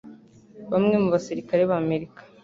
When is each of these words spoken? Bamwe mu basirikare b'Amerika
Bamwe 0.71 0.95
mu 1.03 1.07
basirikare 1.13 1.61
b'Amerika 1.69 2.19